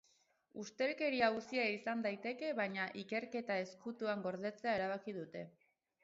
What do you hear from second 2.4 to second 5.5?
baina ikerketa ezkutuan gordetzea erabaki dute.